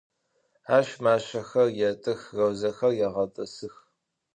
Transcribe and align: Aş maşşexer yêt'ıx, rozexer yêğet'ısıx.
Aş 0.77 0.89
maşşexer 1.03 1.67
yêt'ıx, 1.79 2.21
rozexer 2.37 2.93
yêğet'ısıx. 2.99 3.75